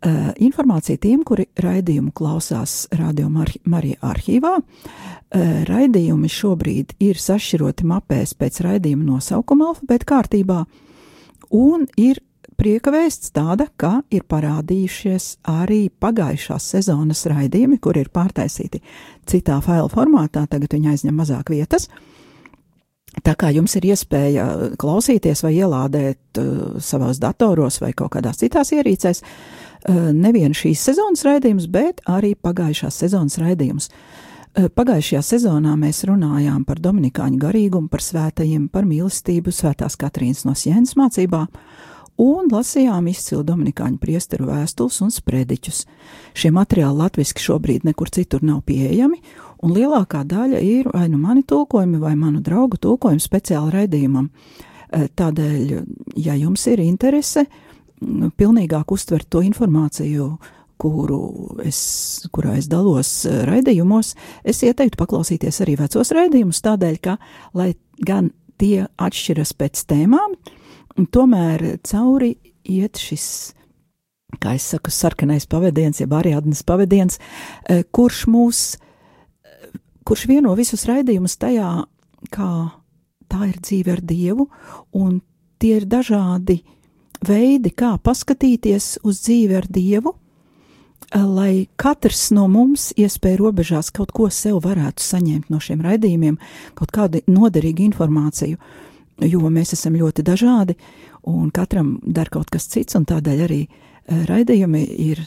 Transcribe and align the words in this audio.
Uh, 0.03 0.33
informācija 0.43 0.99
tiem, 0.99 1.21
kuri 1.23 1.45
raidījumu 1.63 2.11
klausās 2.11 2.89
Radio 2.99 3.29
Mar 3.31 3.53
Marija 3.71 4.01
arhīvā. 4.03 4.57
Uh, 4.59 5.53
raidījumi 5.69 6.27
šobrīd 6.27 6.97
ir 7.07 7.21
sašķiroti 7.23 7.87
mapēs 7.87 8.33
pēc 8.35 8.59
raidījuma 8.67 9.07
nosaukuma 9.13 9.69
alfabēta 9.71 10.09
kārtībā, 10.11 10.59
un 11.55 11.87
ir 12.03 12.19
prieka 12.59 12.91
vēsts 12.91 13.31
tāda, 13.31 13.69
ka 13.79 14.01
ir 14.11 14.27
parādījušies 14.27 15.29
arī 15.53 15.85
pagājušās 16.03 16.67
sezonas 16.75 17.23
raidījumi, 17.31 17.79
kur 17.79 18.03
ir 18.03 18.11
pārtaisīti 18.11 18.83
citā 19.31 19.61
faila 19.63 19.87
formātā, 19.93 20.49
tagad 20.51 20.75
viņi 20.75 20.97
aizņem 20.97 21.23
mazāk 21.23 21.55
vietas. 21.55 21.87
Tā 23.21 23.35
kā 23.37 23.51
jums 23.53 23.75
ir 23.77 23.85
iespēja 23.93 24.47
klausīties 24.81 25.43
vai 25.45 25.53
ielādēt 25.59 26.41
uh, 26.41 26.79
savos 26.81 27.21
datoros 27.21 27.77
vai 27.83 27.93
kaut 27.93 28.15
kādās 28.15 28.41
citās 28.41 28.73
ierīcēs, 28.73 29.21
uh, 29.21 30.09
nevien 30.17 30.57
šīs 30.57 30.81
sezonas 30.89 31.27
raidījums, 31.29 31.69
bet 31.69 32.01
arī 32.09 32.33
pagājušās 32.41 33.03
sezonas 33.05 33.37
raidījums. 33.43 33.91
Uh, 33.93 34.71
pagājušajā 34.73 35.21
sezonā 35.29 35.77
mēs 35.77 36.07
runājām 36.09 36.65
par 36.65 36.81
Dominikāņu 36.81 37.41
garīgumu, 37.45 37.93
par 37.93 38.01
svētajiem, 38.01 38.71
par 38.73 38.89
mīlestību, 38.89 39.53
svētās 39.53 40.01
Katrīnas 40.01 40.47
no 40.49 40.57
Sienas 40.57 40.97
mācībā, 40.97 41.45
un 42.23 42.49
lasījām 42.53 43.13
izcilu 43.13 43.45
Dominikāņu 43.45 44.01
priesteru 44.01 44.49
vēstules 44.49 45.03
un 45.05 45.13
sprediķus. 45.13 45.85
Šie 46.33 46.53
materiāli 46.57 47.05
latviski 47.05 47.45
šobrīd 47.45 47.85
nekur 47.89 48.09
citur 48.13 48.41
nav 48.41 48.65
pieejami, 48.69 49.21
un 49.63 49.75
lielākā 49.77 50.23
daļa 50.29 50.61
ir 50.63 50.91
vai 50.93 51.07
nu 51.13 51.21
mani 51.23 51.45
tulkojumi, 51.49 52.01
vai 52.03 52.15
manu 52.19 52.43
draugu 52.45 52.81
tulkojumi 52.83 53.23
speciāli 53.23 53.75
raidījumam. 53.77 54.29
E, 54.29 55.07
Tādēļ, 55.09 55.77
ja 56.21 56.37
jums 56.39 56.67
ir 56.71 56.83
interese 56.85 57.47
pilnīgāk 58.03 58.93
uztvert 58.93 59.29
to 59.31 59.45
informāciju, 59.47 60.29
kuru 60.83 61.21
es, 61.63 61.81
kurā 62.35 62.57
es 62.59 62.67
dalos 62.71 63.23
e, 63.29 63.37
raidījumos, 63.47 64.17
es 64.43 64.63
ieteiktu 64.67 64.99
paklausīties 64.99 65.63
arī 65.63 65.79
vecos 65.79 66.11
raidījumus, 66.15 66.63
tādēļ, 66.67 66.99
ka, 67.05 67.17
lai 67.55 67.73
gan 68.03 68.33
tie 68.59 68.89
atšķiras 68.99 69.55
pēc 69.59 69.85
tēmām, 69.91 70.35
tomēr 71.15 71.79
cauri 71.87 72.35
iet 72.69 72.99
šis, 73.01 73.27
kā 74.43 74.57
es 74.59 74.67
saku, 74.75 74.91
sarkanais 74.91 75.47
pavadiens, 75.51 76.03
jeb 76.03 76.15
Ariadnes 76.19 76.65
pavadiens, 76.67 77.21
e, 77.71 77.85
kurš 77.95 78.27
mūs 78.33 78.65
kurš 80.05 80.27
vieno 80.31 80.55
visus 80.59 80.87
raidījumus 80.89 81.39
tajā, 81.41 81.71
kā 82.33 82.51
tā 83.31 83.49
ir 83.49 83.59
dzīve 83.63 83.97
ar 83.97 84.03
Dievu, 84.05 84.49
un 84.99 85.21
tie 85.63 85.79
ir 85.81 85.87
dažādi 85.89 86.61
veidi, 87.27 87.71
kā 87.71 87.95
paskatīties 88.03 88.99
uz 89.07 89.23
dzīvi 89.25 89.57
ar 89.59 89.69
Dievu, 89.71 90.15
lai 91.13 91.67
katrs 91.77 92.31
no 92.33 92.47
mums 92.49 92.91
iespēja 92.97 93.41
robežās 93.41 93.91
kaut 93.95 94.15
ko 94.17 94.29
sev 94.33 94.63
varētu 94.65 95.05
saņemt 95.05 95.51
no 95.53 95.61
šiem 95.61 95.83
raidījumiem, 95.85 96.39
kaut 96.79 96.93
kādu 96.95 97.21
noderīgu 97.29 97.85
informāciju, 97.91 98.57
jo 99.29 99.53
mēs 99.53 99.75
esam 99.77 99.99
ļoti 99.99 100.25
dažādi, 100.25 100.77
un 101.29 101.51
katram 101.55 101.99
dar 102.03 102.33
kaut 102.33 102.51
kas 102.51 102.67
cits, 102.71 102.97
un 102.99 103.07
tādēļ 103.09 103.45
arī 103.45 103.63
raidījumi 104.09 104.83
ir 105.11 105.23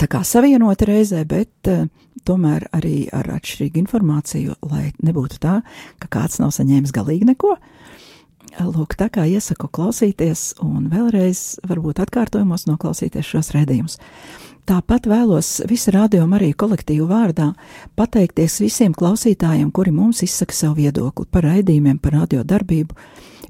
tā 0.00 0.08
kā 0.10 0.22
savienoti 0.26 0.88
reizē, 0.88 1.24
bet 1.28 1.70
uh, 1.70 1.86
tomēr 2.26 2.68
arī 2.76 3.08
ar 3.14 3.30
atšķirīgu 3.36 3.80
informāciju, 3.84 4.58
lai 4.70 4.90
nebūtu 5.02 5.40
tā, 5.42 5.60
ka 6.02 6.10
kāds 6.18 6.40
nav 6.42 6.54
saņēmis 6.56 6.94
galīgi 6.96 7.28
neko. 7.32 7.56
Lūk, 8.60 8.96
tā 8.98 9.06
kā 9.14 9.24
iesaku 9.30 9.68
klausīties 9.70 10.56
un 10.64 10.88
vēlreiz, 10.90 11.60
varbūt 11.70 12.00
atkārtojumos 12.02 12.66
noklausīties 12.66 13.28
šos 13.28 13.52
redzējumus. 13.54 14.00
Tāpat 14.68 15.06
vēlos 15.10 15.48
visu 15.70 15.94
rādījumu 15.94 16.36
arī 16.36 16.50
kolektīvu 16.58 17.06
vārdā 17.10 17.48
pateikties 17.98 18.60
visiem 18.62 18.92
klausītājiem, 18.94 19.70
kuri 19.74 19.94
mums 19.94 20.22
izsaka 20.26 20.54
savu 20.54 20.80
viedokli 20.82 21.26
par 21.30 21.46
raidījumiem, 21.48 21.98
par 22.02 22.18
radio 22.18 22.44
darbību, 22.46 22.94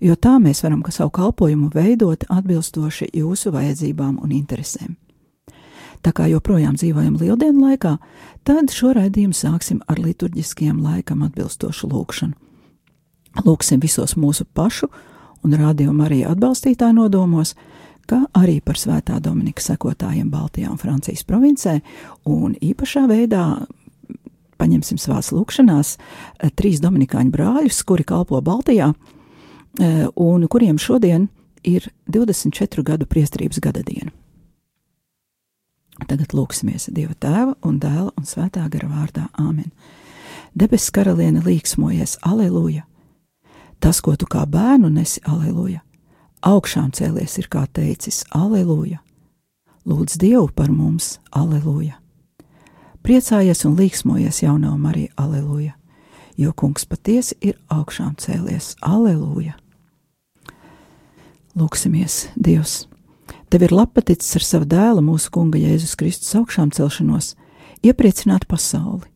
jo 0.05 0.17
tā 0.17 0.39
mēs 0.41 0.63
varam 0.65 0.85
savu 0.89 1.13
kalpojumu 1.17 1.73
veidot 1.75 2.29
atbilstoši 2.29 3.11
jūsu 3.21 3.53
vajadzībām 3.57 4.21
un 4.23 4.37
interesēm. 4.37 4.97
Tā 6.01 6.13
kā 6.17 6.27
joprojām 6.31 6.79
dzīvojam 6.81 7.19
lieldienu 7.21 7.67
laikā, 7.67 7.97
tad 8.49 8.73
šo 8.73 8.95
raidījumu 8.97 9.37
sāksim 9.37 9.83
ar 9.91 10.01
liturģiskiem 10.01 10.79
laikam 10.81 11.27
atbilstošu 11.27 11.91
lūkšanu. 11.91 12.33
Lūksim 13.45 13.83
visos 13.83 14.17
mūsu 14.19 14.47
pašu 14.55 14.89
un 15.45 15.57
rādījumu 15.61 16.07
arī 16.07 16.23
atbalstītāju 16.29 16.97
nodomos, 16.97 17.53
kā 18.09 18.25
arī 18.35 18.59
par 18.65 18.81
svētā 18.81 19.21
Dominika 19.23 19.63
sekotājiem 19.63 20.31
Baltijā 20.33 20.71
un 20.73 20.81
Francijas 20.81 21.23
provincē, 21.29 21.79
un 22.27 22.57
īpašā 22.59 23.05
veidā 23.11 23.45
paņemsim 24.61 25.01
savās 25.01 25.31
lūkšanās 25.35 25.97
eh, 25.97 26.51
trīs 26.57 26.81
dominikāņu 26.85 27.35
brāļus, 27.35 27.83
kuri 27.89 28.07
kalpo 28.09 28.41
Baltijā, 28.45 28.93
eh, 28.93 30.07
un 30.17 30.49
kuriem 30.49 30.81
šodien 30.81 31.29
ir 31.65 31.91
24 32.09 32.85
gadu 32.85 33.09
priestrības 33.09 33.61
gada 33.61 33.85
diena. 33.87 34.13
Tagad 36.09 36.33
lūksimies 36.35 36.89
Dieva 36.95 37.15
tēva 37.21 37.55
un 37.67 37.79
dēla 37.83 38.11
un 38.17 38.27
svētā 38.27 38.65
gara 38.73 38.89
vārdā 38.89 39.27
Āmen. 39.39 39.71
Debesu 40.55 40.93
karaliene 40.95 41.43
līksmojies, 41.45 42.19
aleluja! 42.27 42.87
Tas, 43.81 44.01
ko 44.05 44.17
tu 44.17 44.27
kā 44.29 44.43
bērnu 44.51 44.91
nesi, 44.93 45.23
aleluja! 45.25 45.81
Augšām 46.45 46.91
cēlies 46.97 47.39
ir 47.39 47.49
kā 47.53 47.67
teicis, 47.73 48.25
aleluja! 48.35 48.99
Lūdz 49.87 50.19
Dievu 50.21 50.51
par 50.55 50.73
mums, 50.73 51.19
aleluja! 51.31 51.97
Priecājies 53.07 53.65
un 53.69 53.79
līksmojies 53.79 54.43
jaunā 54.43 54.75
Marija, 54.77 55.15
aleluja! 55.17 55.77
Jo 56.37 56.53
kungs 56.57 56.87
patiesi 56.89 57.37
ir 57.41 57.59
augšām 57.69 58.17
cēlies, 58.21 58.75
aleluja! 58.83 59.55
Lūksimies, 61.55 62.27
Dievs! 62.37 62.90
Tev 63.51 63.65
ir 63.67 63.73
lapaticis 63.75 64.37
ar 64.39 64.45
savu 64.47 64.67
dēlu, 64.71 65.03
mūsu 65.03 65.33
kunga 65.35 65.59
Jēzus 65.59 65.97
Kristus 65.99 66.37
augšām 66.39 66.71
celšanos, 66.71 67.33
iepriecināt 67.83 68.47
pasauli. 68.47 69.09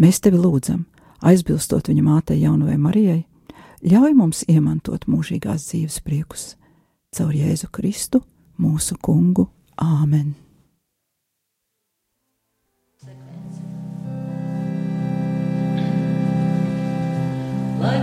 Mēs 0.00 0.22
tevi 0.24 0.40
lūdzam, 0.40 0.86
aizbilstot 1.20 1.90
viņa 1.92 2.04
mātei 2.06 2.38
jaunajai 2.40 2.78
Marijai, 2.80 3.20
ļauj 3.84 4.16
mums 4.16 4.40
iemantot 4.48 5.04
mūžīgās 5.04 5.68
dzīves 5.68 6.00
priekus 6.00 6.54
caur 7.12 7.34
Jēzu 7.36 7.68
Kristu, 7.68 8.22
mūsu 8.56 8.96
kungu. 8.96 9.50
Āmen! 9.76 10.32
Lai 17.82 17.98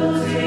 Holy 0.00 0.39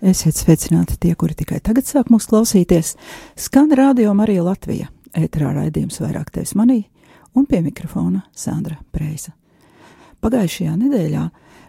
Esiet 0.00 0.38
sveicināti 0.38 0.96
tie, 0.96 1.10
kuri 1.12 1.34
tikai 1.36 1.58
tagad 1.60 1.84
sāk 1.84 2.08
mūs 2.08 2.24
klausīties. 2.30 2.94
Skan 3.36 3.68
radio 3.76 4.14
Marija 4.16 4.46
Latvija, 4.46 4.86
ēterā 5.12 5.50
raidījums 5.52 6.00
vairāk 6.00 6.30
tevis 6.32 6.54
manī, 6.56 6.86
un 7.36 7.44
pie 7.44 7.60
mikrofona 7.60 8.22
Sandra 8.32 8.78
Preisa. 8.94 9.34
Pagājušajā 10.24 10.76
nedēļā 10.80 11.24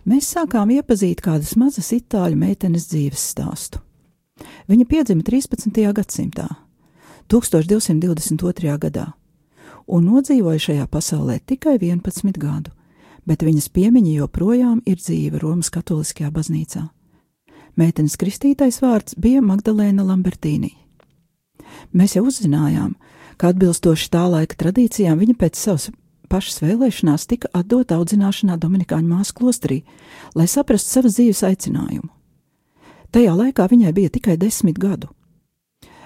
mēs 0.07 0.30
sākām 0.31 0.72
iepazīt 0.78 1.19
kādas 1.25 1.57
mazas 1.60 1.92
itāļu 1.98 2.39
meitenes 2.39 2.88
dzīves 2.94 3.25
stāstu. 3.33 3.83
Viņa 4.72 4.88
piedzima 4.88 5.27
13. 5.27 5.84
gadsimtā, 6.00 6.48
1222. 7.27 8.77
gadā, 8.80 9.10
un 9.92 10.07
nodzīvoja 10.07 10.63
šajā 10.69 10.88
pasaulē 10.88 11.42
tikai 11.51 11.75
11 11.75 12.39
gadu, 12.39 12.72
bet 13.27 13.44
viņas 13.44 13.69
piemiņa 13.75 14.18
joprojām 14.22 14.81
ir 14.88 15.04
dzīva 15.04 15.44
Romas 15.44 15.68
Katoliskajā 15.68 16.32
baznīcā. 16.32 16.88
Meitenes 17.80 18.18
kristītais 18.20 18.82
vārds 18.84 19.16
bija 19.16 19.42
Magdalēna 19.42 20.04
Lambertīnī. 20.04 20.74
Mēs 21.96 22.18
jau 22.18 22.25
uzzinājām, 22.28 22.96
ka 23.40 23.51
atbilstoši 23.54 24.10
tā 24.12 24.25
laika 24.28 24.58
tradīcijām 24.60 25.20
viņa 25.22 25.36
pēc 25.40 25.60
savas 25.60 25.90
pašas 26.32 26.62
vēlēšanās 26.63 27.28
tika 27.28 27.51
atdota 27.56 27.98
audzināšanā 28.00 28.58
Dominikāņu 28.60 29.10
māsu 29.12 29.36
klosterī, 29.40 29.82
lai 30.36 30.48
saprastu 30.48 30.96
savas 30.96 31.18
dzīves 31.18 31.44
aicinājumu. 31.48 32.12
Tajā 33.12 33.34
laikā 33.36 33.66
viņai 33.68 33.92
bija 33.96 34.12
tikai 34.16 34.38
desmit 34.40 34.80
gadu. 34.80 35.12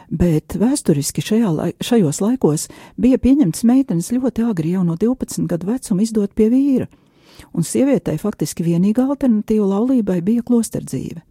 Bet 0.09 0.53
vēsturiski 0.61 1.21
šajā, 1.25 1.51
lai, 1.53 1.69
šajos 1.81 2.21
laikos 2.21 2.67
bija 3.01 3.17
pieņemts 3.21 3.65
meitenes 3.65 4.11
ļoti 4.13 4.45
agri 4.45 4.73
jau 4.75 4.83
no 4.85 4.97
12 5.01 5.49
gadu 5.49 5.69
vecuma 5.69 6.05
izdot 6.05 6.33
pie 6.37 6.49
vīra, 6.53 6.89
un 7.53 7.65
sievietei 7.65 8.17
faktiski 8.21 8.65
vienīgā 8.65 9.05
alternatīva 9.09 9.69
laulībai 9.73 10.19
bija 10.25 10.45
klosterdzīve. 10.45 11.21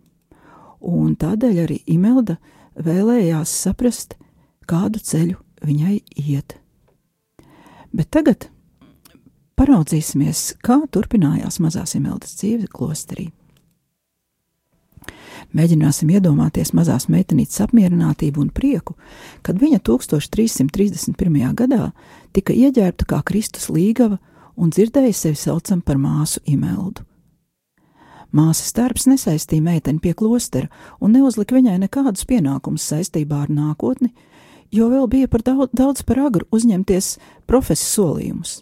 Un 0.84 1.14
tādēļ 1.16 1.62
arī 1.64 1.78
Imelda 1.88 2.36
vēlējās 2.76 3.52
saprast, 3.64 4.18
kādu 4.68 5.00
ceļu 5.00 5.38
viņai 5.64 6.00
iet. 6.20 6.58
Bet 7.94 8.10
tagad 8.12 8.48
paraudzīsimies, 9.56 10.58
kā 10.64 10.82
turpinājās 10.92 11.60
mazās 11.62 11.94
Imeldas 11.96 12.36
dzīve 12.40 12.68
klosterī. 12.72 13.30
Mēģināsim 15.54 16.10
iedomāties 16.10 16.72
mazās 16.74 17.06
meitenītes 17.12 17.60
apmierinātību 17.62 18.42
un 18.42 18.50
prieku, 18.54 18.96
kad 19.46 19.60
viņa 19.60 19.80
1331. 19.86 21.54
gadā 21.54 21.90
tika 22.34 22.56
ieģērbta 22.56 23.06
kā 23.08 23.20
Kristus 23.26 23.68
līgava 23.70 24.18
un 24.56 24.72
dzirdēja 24.74 25.14
sevi 25.14 25.38
saucam 25.38 25.82
par 25.84 26.00
māsu 26.00 26.42
Imeldu. 26.50 27.04
Māsas 28.34 28.74
darbs 28.74 29.06
nesaistīja 29.06 29.62
meiteni 29.62 30.02
pie 30.02 30.14
klostera 30.18 30.70
un 31.00 31.14
neuzlika 31.14 31.54
viņai 31.54 31.76
nekādus 31.84 32.26
pienākumus 32.26 32.86
saistībā 32.90 33.44
ar 33.44 33.52
nākotni, 33.54 34.10
jo 34.74 34.88
vēl 34.90 35.06
bija 35.10 35.30
par 35.30 35.44
daudz, 35.46 35.70
daudz 35.76 36.02
par 36.02 36.24
agru 36.26 36.48
uzņemties 36.50 37.14
profesu 37.46 37.86
solījumus. 37.92 38.56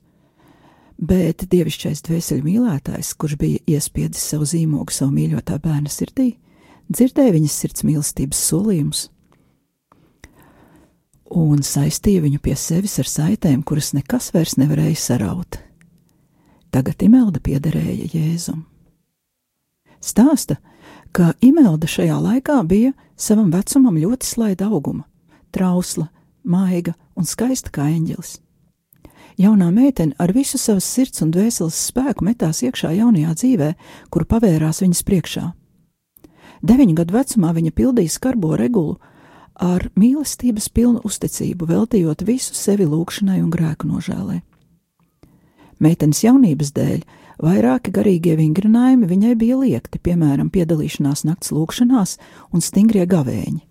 Bet 1.02 1.46
dievišķais 1.50 2.04
dvēseli 2.06 2.44
mīlētājs, 2.46 3.14
kurš 3.18 3.38
bija 3.40 3.62
iespiedis 3.74 4.22
savu 4.34 4.46
zīmogu 4.46 4.92
savu 4.92 5.16
mīļotā 5.16 5.56
bērna 5.64 5.90
sirdī, 5.90 6.34
dzirdēja 6.92 7.34
viņas 7.38 7.58
sirds 7.64 7.88
mīlestības 7.88 8.44
solījumus 8.52 9.08
un 11.32 11.62
saistīja 11.64 12.22
viņu 12.26 12.40
pie 12.44 12.54
sevis 12.58 12.98
ar 13.00 13.08
saitēm, 13.08 13.62
kuras 13.64 13.92
nekas 13.96 14.30
vairs 14.34 14.58
nevarēja 14.60 14.98
saraut. 15.00 15.58
Tagad 16.72 17.02
Imelda 17.04 17.40
piederēja 17.40 18.10
Jēzum. 18.12 18.64
Stāsta, 20.02 20.58
ka 21.14 21.32
Imelda 21.40 21.86
šajā 21.86 22.18
laikā 22.18 22.58
bija 22.66 22.92
savam 23.16 23.52
vecumam 23.54 23.96
ļoti 24.00 24.26
slaida 24.26 24.66
auguma, 24.66 25.04
trausla, 25.54 26.08
maiga 26.42 26.96
un 27.14 27.28
skaista 27.28 27.70
kā 27.70 27.86
eņģelis. 27.92 28.40
Jaunā 29.40 29.70
meitene 29.72 30.16
ar 30.20 30.32
visu 30.34 30.58
savas 30.60 30.84
sirds 30.84 31.22
un 31.24 31.30
dvēseles 31.32 31.78
spēku 31.88 32.24
metās 32.26 32.60
iekšā 32.66 32.92
jaunajā 32.98 33.32
dzīvē, 33.38 33.70
kuru 34.12 34.28
pavērās 34.28 34.82
viņas 34.82 35.06
priekšā. 35.08 35.46
Deviņu 36.62 36.98
gadu 36.98 37.16
vecumā 37.16 37.54
viņa 37.56 37.72
pildīja 37.74 38.12
skarbo 38.12 38.52
regulu 38.58 38.98
ar 39.54 39.88
mīlestības 39.98 40.68
pilnu 40.74 41.00
uzticību, 41.06 41.66
veltījot 41.70 42.24
visu 42.26 42.54
sevi 42.54 42.86
lūgšanai 42.86 43.40
un 43.42 43.50
grēku 43.52 43.88
nožēlē. 43.88 44.40
Meitenes 45.82 46.22
jaunības 46.22 46.70
dēļ 46.76 47.02
vairāki 47.40 47.92
garīgie 47.94 48.36
vingrinājumi 48.38 49.08
viņai 49.08 49.34
bija 49.38 49.58
liekti, 49.60 50.00
piemēram, 50.02 50.50
piedalīšanās 50.52 51.24
nakts 51.28 51.52
lūgšanās 51.54 52.18
un 52.52 52.64
stingrie 52.64 53.06
gavēņi. 53.06 53.62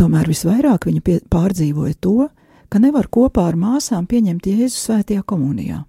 Tomēr 0.00 0.30
visvairāk 0.30 0.86
viņa 0.88 1.00
pie, 1.04 1.18
pārdzīvoja 1.28 1.96
to, 2.00 2.28
ka 2.70 2.80
nevar 2.80 3.10
kopā 3.12 3.48
ar 3.50 3.58
māsām 3.58 4.06
pieņemt 4.08 4.46
Jēzu 4.48 4.78
svētajā 4.78 5.24
komunijā. 5.28 5.82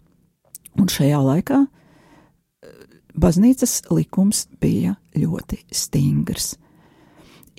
Un 0.79 0.89
šajā 0.91 1.19
laikā 1.21 1.59
eh, 1.63 2.73
baznīcas 3.15 3.81
likums 3.91 4.47
bija 4.59 4.97
ļoti 5.15 5.61
stingrs. 5.71 6.55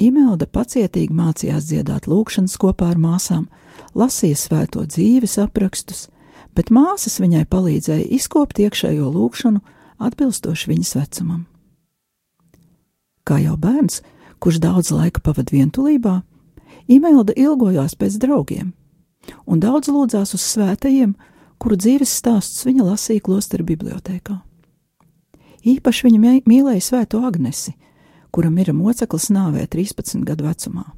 Imelda 0.03 0.49
pacietīgi 0.49 1.15
mācījās 1.15 1.69
dziedāt 1.69 2.09
lūgšanas 2.11 2.57
kopā 2.61 2.91
ar 2.95 3.01
māsām, 3.01 3.47
lasīja 3.95 4.39
svēto 4.41 4.85
dzīves 4.89 5.39
aprakstus, 5.43 6.09
bet 6.57 6.73
māsas 6.75 7.21
viņai 7.23 7.45
palīdzēja 7.51 8.11
izkopt 8.17 8.61
iekšējo 8.63 9.09
lūgšanu 9.13 9.63
atbilstoši 10.03 10.71
viņas 10.73 10.95
vecumam. 10.99 11.47
Kā 13.23 13.39
jau 13.39 13.57
bērns, 13.57 14.01
kurš 14.43 14.59
daudz 14.63 14.91
laika 14.95 15.23
pavadīja 15.23 15.63
vientulībā, 15.63 16.21
Imelda 16.91 17.33
ilgojās 17.39 17.95
pēc 17.95 18.17
draugiem, 18.19 18.73
un 19.47 19.61
daudz 19.63 19.87
lūdzās 19.93 20.35
uz 20.35 20.43
svētajiem, 20.43 21.13
kuru 21.63 21.79
dzīves 21.79 22.11
stāstus 22.11 22.67
viņa 22.67 22.89
lasīja 22.89 23.23
klostera 23.23 23.63
bibliotēkā. 23.63 24.41
Īpaši 25.63 26.09
viņa 26.09 26.41
mīlēja 26.51 26.83
svēto 26.83 27.21
Agnesi, 27.23 27.77
kura 28.35 28.51
mira 28.51 28.75
moceklis 28.75 29.31
nāvē 29.31 29.69
13 29.71 30.27
gadu 30.27 30.49
vecumā. 30.49 30.89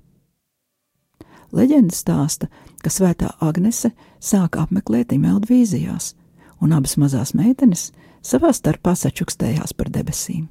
Leģenda 1.54 1.94
stāsta, 1.94 2.48
ka 2.82 2.90
svētā 2.90 3.30
Agnese 3.44 3.92
sāka 4.18 4.64
apmeklēt 4.64 5.14
Imeldu 5.14 5.52
vīzijās, 5.52 6.14
un 6.58 6.74
abas 6.74 6.96
mazās 6.98 7.34
meitenes 7.38 7.92
savā 8.24 8.50
starpā 8.56 8.96
sačukstējās 8.98 9.76
par 9.76 9.92
debesīm. 9.94 10.48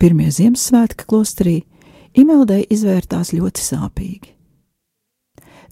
Pirmie 0.00 0.30
Ziemassvētki 0.32 1.04
klosterī 1.04 1.56
Imeldei 2.16 2.62
izvērtās 2.72 3.34
ļoti 3.36 3.62
sāpīgi. 3.62 4.30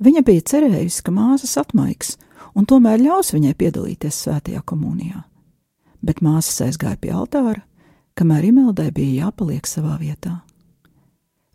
Viņa 0.04 0.22
bija 0.26 0.44
cerējusi, 0.52 1.00
ka 1.06 1.14
māsas 1.14 1.56
atmaigs 1.58 2.16
un 2.54 2.66
tomēr 2.68 3.00
ļaus 3.02 3.32
viņai 3.34 3.54
piedalīties 3.58 4.20
svētajā 4.26 4.60
komunijā, 4.66 5.22
bet 6.02 6.22
māsas 6.22 6.60
aizgāja 6.66 6.98
pie 7.00 7.14
altāra, 7.14 7.62
kamēr 8.18 8.50
Imeldei 8.50 8.92
bija 8.94 9.24
jāpaliek 9.24 9.66
savā 9.66 9.96
vietā. 10.02 10.40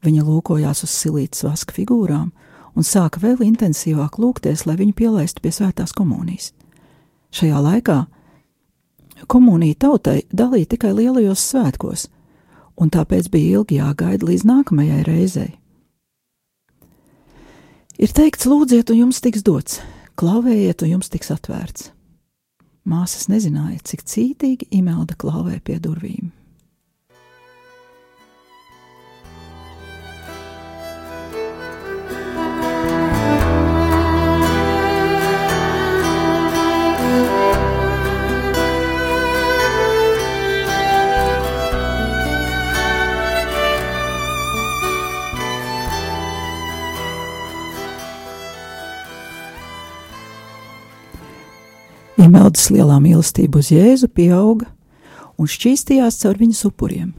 Viņa 0.04 0.24
lūkojās 0.28 0.84
uz 0.84 0.92
silītas 0.92 1.46
vaska 1.46 1.76
figūrām 1.76 2.32
un 2.76 2.88
sāka 2.88 3.22
vēl 3.24 3.44
intensīvāk 3.46 4.20
lūgties, 4.20 4.66
lai 4.68 4.76
viņu 4.80 4.98
pielaistu 4.98 5.44
pie 5.44 5.54
svētās 5.54 5.94
komunijas. 5.96 6.52
Šajā 7.34 7.62
laikā 7.64 7.98
komunija 9.32 9.80
tautai 9.86 10.22
dalīja 10.34 10.74
tikai 10.76 10.92
lielajos 10.98 11.48
svētkos, 11.54 12.08
un 12.78 12.92
tāpēc 12.94 13.30
bija 13.32 13.60
ilgi 13.60 13.80
jāgaida 13.80 14.28
līdz 14.28 14.46
nākamajai 14.50 15.02
reizei. 15.08 15.52
Ir 18.02 18.12
teikts, 18.12 18.48
lūdziet, 18.50 18.90
un 18.90 19.06
jums 19.06 19.22
tiks 19.24 19.46
dots, 19.46 19.80
klauvējiet, 20.20 20.82
un 20.84 20.98
jums 20.98 21.12
tiks 21.14 21.30
atvērts. 21.32 21.92
Māsas 22.90 23.30
nezināja, 23.32 23.80
cik 23.88 24.02
cītīgi 24.04 24.68
Imelda 24.76 25.16
klauvē 25.16 25.62
pie 25.64 25.78
durvīm. 25.80 26.34
Imeldas 52.22 52.68
lielā 52.70 53.00
mīlestība 53.02 53.58
uz 53.58 53.72
Jēzu 53.74 54.06
pieauga 54.14 54.68
un 55.42 55.48
šķīstījās 55.50 56.20
caur 56.22 56.38
viņas 56.38 56.60
upuriem. 56.70 57.14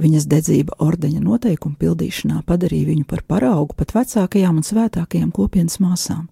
Viņas 0.00 0.24
dedzība 0.30 0.78
ordeņa 0.80 1.20
noteikumu 1.20 1.76
pildīšanā 1.80 2.40
padarīja 2.48 2.88
viņu 2.90 3.04
par 3.08 3.22
paraugu 3.28 3.76
pat 3.76 3.92
vecākajām 3.96 4.62
un 4.62 4.64
svētākajām 4.64 5.30
kopienas 5.36 5.76
māsām. 5.84 6.26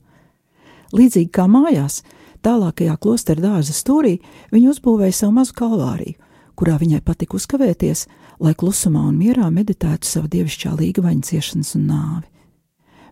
Līdzīgi 0.96 1.28
kā 1.32 1.44
mājās, 1.50 2.00
tālākajā 2.44 2.96
klostera 3.00 3.44
dārza 3.44 3.76
stūrī 3.76 4.16
viņa 4.52 4.72
uzbūvēja 4.72 5.20
savu 5.20 5.36
mazu 5.36 5.56
kalvāriju, 5.60 6.16
kurā 6.56 6.80
viņai 6.80 7.04
patika 7.04 7.36
uzkavēties, 7.36 8.06
lai 8.40 8.56
klusumā 8.56 9.04
un 9.10 9.20
mierā 9.20 9.50
meditētu 9.52 10.08
savu 10.08 10.32
dievišķā 10.32 10.72
līgavaņa 10.80 11.28
ciešanas 11.28 11.76
un 11.76 11.88
nāvi. 11.92 12.28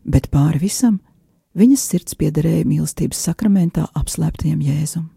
Bet 0.08 0.32
pāri 0.32 0.64
visam 0.64 1.00
Viņas 1.52 1.82
sirds 1.84 2.16
piederēja 2.16 2.64
mīlestības 2.64 3.18
sakramentā 3.26 3.84
apslēptajam 3.98 4.62
Jēzum. 4.64 5.10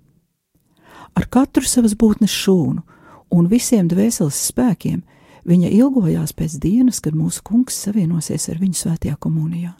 Ar 1.15 1.27
katru 1.31 1.63
savas 1.63 1.95
būtnes 1.95 2.33
šūnu 2.33 2.83
un 3.31 3.47
visiem 3.47 3.87
dvēseles 3.87 4.39
spēkiem 4.49 5.03
viņa 5.47 5.71
ilgojās 5.77 6.35
pēc 6.35 6.57
dienas, 6.59 6.99
kad 6.99 7.15
mūsu 7.15 7.43
kungs 7.45 7.77
savienosies 7.85 8.49
ar 8.51 8.59
viņu 8.59 8.81
svētajā 8.81 9.15
komunijā. 9.21 9.73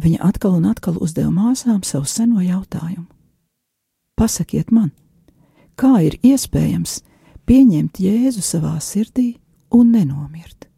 Viņa 0.00 0.22
atkal 0.26 0.56
un 0.58 0.66
atkal 0.70 0.96
uzdeva 1.02 1.30
māsām 1.30 1.84
savu 1.86 2.08
seno 2.08 2.40
jautājumu: 2.42 3.06
Pasakiet 4.16 4.72
man, 4.72 4.90
kā 5.76 6.00
ir 6.08 6.16
iespējams 6.22 7.02
pieņemt 7.46 8.00
Jēzu 8.00 8.42
savā 8.42 8.78
sirdī 8.80 9.34
un 9.70 9.92
nenomirt? 9.92 10.70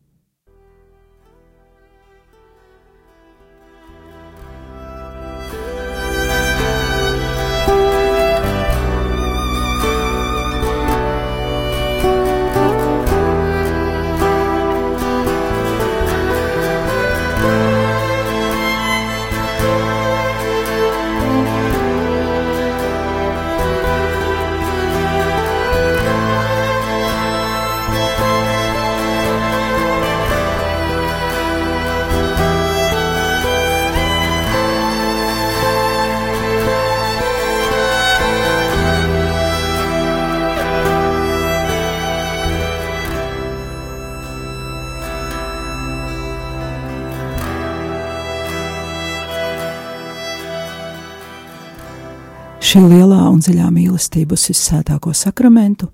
Šī 52.77 52.83
lielā 52.93 53.23
un 53.33 53.39
dziļā 53.41 53.71
mīlestība 53.73 54.37
uz 54.37 54.43
vissvētāko 54.51 55.15
sakramentu 55.17 55.87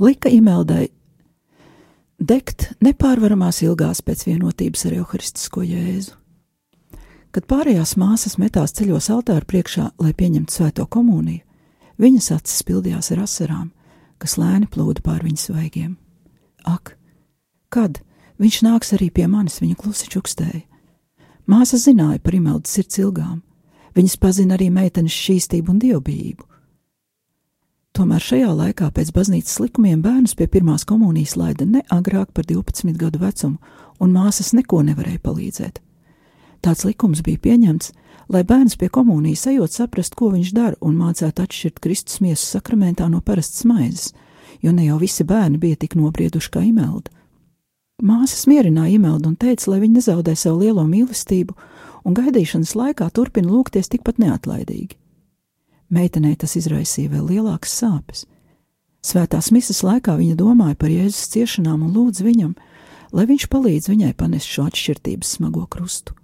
lika 0.00 0.30
Imeldai 0.32 0.86
degt 2.16 2.62
nepārvaramās 2.80 3.58
ilgās 3.66 4.00
pēc 4.00 4.22
vienotības 4.24 4.86
ar 4.88 4.94
Euharistisko 5.02 5.66
Jēzu. 5.68 6.14
Kad 7.28 7.44
pārējās 7.52 7.92
māsas 8.00 8.38
metās 8.40 8.72
ceļos 8.78 9.10
altāra 9.12 9.44
priekšā, 9.44 9.90
lai 10.00 10.14
pieņemtu 10.16 10.54
svēto 10.54 10.86
komuniju, 10.88 11.42
viņas 12.00 12.30
acis 12.38 12.64
pildījās 12.70 13.12
ar 13.12 13.20
asarām, 13.26 13.66
kas 14.16 14.38
lēni 14.40 14.64
plūda 14.64 15.04
pār 15.04 15.26
viņas 15.26 15.44
svaigiem. 15.50 15.98
Ak, 16.64 16.94
kad 17.68 18.00
viņš 18.40 18.62
nāks 18.64 18.94
arī 18.96 19.10
pie 19.12 19.28
manis, 19.28 19.60
viņa 19.60 19.76
klusi 19.84 20.08
čukstēja. 20.16 20.64
Māsa 21.44 21.76
zināja 21.76 22.24
par 22.24 22.40
Imeldas 22.40 22.80
sirds 22.80 22.96
ilgām, 22.96 23.42
Viņas 23.98 24.14
pazina 24.22 24.54
arī 24.54 24.68
meitenes 24.70 25.10
šķīstību 25.10 25.74
un 25.74 25.82
dievbijību. 25.82 26.44
Tomēr 27.98 28.22
šajā 28.22 28.52
laikā 28.54 28.92
pēc 28.94 29.08
baznīcas 29.10 29.56
likumiem 29.58 30.04
bērnus 30.04 30.36
pie 30.38 30.46
pirmās 30.46 30.84
komunijas 30.86 31.34
laida 31.34 31.66
ne 31.66 31.82
agrāk 31.90 32.30
par 32.30 32.46
12 32.46 32.94
gadu 33.00 33.18
vecumu, 33.18 33.58
un 33.98 34.12
māsas 34.14 34.52
neko 34.54 34.84
nevarēja 34.86 35.18
palīdzēt. 35.24 35.80
Tāds 36.62 36.84
likums 36.86 37.24
bija 37.26 37.40
pieņemts, 37.42 37.90
lai 38.30 38.44
bērns 38.46 38.76
pie 38.78 38.86
komunijas 38.92 39.48
ejot 39.50 39.74
saprast, 39.74 40.14
ko 40.14 40.30
viņš 40.30 40.52
dara 40.54 40.78
un 40.80 40.94
mācētu 40.98 41.42
atšķirt 41.42 41.82
Kristus 41.82 42.20
miesas 42.22 42.46
sakramentā 42.54 43.08
no 43.10 43.18
parastas 43.18 43.66
maizes, 43.66 44.12
jo 44.62 44.70
ne 44.74 44.86
jau 44.86 44.98
visi 45.02 45.26
bērni 45.26 45.58
bija 45.58 45.78
tik 45.82 45.98
nobrieduši 45.98 46.52
kā 46.54 46.62
Imelda. 46.68 47.10
Māsas 47.98 48.46
mierināja 48.46 48.94
Imeldu 48.94 49.32
un 49.32 49.34
teica, 49.34 49.72
lai 49.72 49.80
viņa 49.82 49.98
nezaudē 49.98 50.36
savu 50.38 50.62
lielo 50.62 50.86
mīlestību, 50.86 51.58
un 52.08 52.16
gaidīšanas 52.16 52.72
laikā 52.78 53.10
turpina 53.12 53.52
lūgties 53.52 53.90
tikpat 53.92 54.18
neatlaidīgi. 54.22 54.96
Meitenei 55.92 56.36
tas 56.40 56.56
izraisīja 56.56 57.12
vēl 57.12 57.28
lielākas 57.34 57.74
sāpes. 57.80 58.24
Svētās 59.04 59.52
misas 59.54 59.82
laikā 59.84 60.16
viņa 60.18 60.36
domāja 60.36 60.76
par 60.80 60.92
Jēzus 60.92 61.28
ciešanām 61.32 61.84
un 61.86 61.92
lūdza 61.94 62.24
viņam, 62.26 62.54
lai 63.12 63.24
viņš 63.28 63.46
palīdz 63.52 63.90
viņai 63.92 64.14
panest 64.18 64.48
šo 64.48 64.66
atšķirības 64.68 65.36
smago 65.38 65.64
krustu. 65.70 66.16